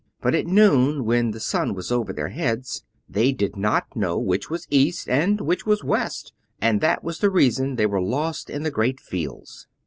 [0.19, 4.49] But at noon, when the sun was over their heads, they did not know which
[4.49, 8.63] was east and which was west, and that was the reason they were lost in
[8.63, 9.67] the great fields.